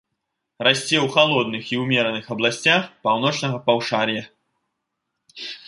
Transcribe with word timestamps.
Расце 0.67 0.95
ў 0.99 1.07
халодных 1.15 1.63
і 1.75 1.79
ўмераных 1.83 2.25
абласцях 2.37 2.81
паўночнага 3.05 3.57
паўшар'я. 3.69 4.23